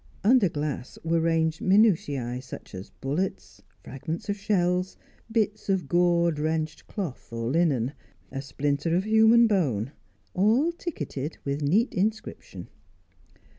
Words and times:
Under 0.23 0.49
glass 0.49 0.97
were 1.03 1.19
ranged 1.21 1.61
minutiae 1.61 2.41
such 2.41 2.73
as 2.73 2.89
bullets, 2.89 3.61
fragments 3.83 4.29
of 4.29 4.35
shells, 4.35 4.97
bits 5.31 5.69
of 5.69 5.87
gore 5.87 6.31
drenched 6.31 6.87
cloth 6.87 7.31
or 7.31 7.51
linen, 7.51 7.93
a 8.31 8.41
splinter 8.41 8.95
of 8.95 9.03
human 9.03 9.45
bone 9.45 9.91
all 10.33 10.71
ticketed 10.71 11.37
with 11.45 11.61
neat 11.61 11.93
inscription. 11.93 12.67